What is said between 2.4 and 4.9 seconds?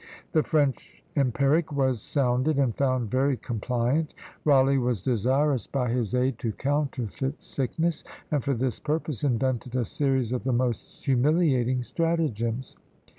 and found very compliant; Rawleigh